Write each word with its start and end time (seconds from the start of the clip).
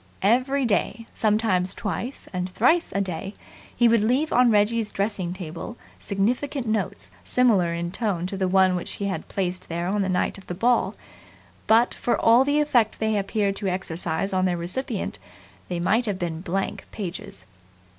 Every 0.23 0.65
day, 0.65 1.05
sometimes 1.13 1.75
twice 1.75 2.27
and 2.33 2.49
thrice 2.49 2.91
a 2.95 3.01
day, 3.01 3.35
he 3.75 3.87
would 3.87 4.01
leave 4.01 4.33
on 4.33 4.49
Reggie's 4.49 4.89
dressing 4.89 5.31
table 5.31 5.77
significant 5.99 6.65
notes 6.65 7.11
similar 7.23 7.75
in 7.75 7.91
tone 7.91 8.25
to 8.25 8.35
the 8.35 8.47
one 8.47 8.75
which 8.75 8.93
he 8.93 9.05
had 9.05 9.27
placed 9.27 9.69
there 9.69 9.85
on 9.85 10.01
the 10.01 10.09
night 10.09 10.39
of 10.39 10.47
the 10.47 10.55
ball; 10.55 10.95
but, 11.67 11.93
for 11.93 12.17
all 12.19 12.43
the 12.43 12.59
effect 12.59 12.97
they 12.97 13.15
appeared 13.15 13.55
to 13.57 13.67
exercise 13.67 14.33
on 14.33 14.45
their 14.45 14.57
recipient, 14.57 15.19
they 15.67 15.79
might 15.79 16.07
have 16.07 16.17
been 16.17 16.41
blank 16.41 16.87
pages. 16.91 17.45